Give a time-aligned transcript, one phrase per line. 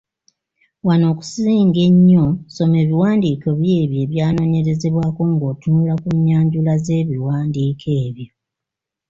[0.85, 8.29] Wano, okusinga ennyo, soma ebiwandiiko by'ebyo ebyanoonyerezebwako ng’otunula mu nnyanjula z’ebiwandiiko ebyo.